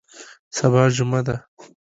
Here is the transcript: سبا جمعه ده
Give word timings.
سبا 0.57 0.83
جمعه 0.95 1.21
ده 1.27 1.35